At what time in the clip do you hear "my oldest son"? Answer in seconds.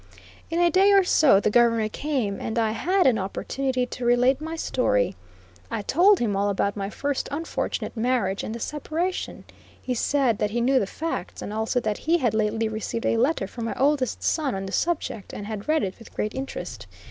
13.65-14.55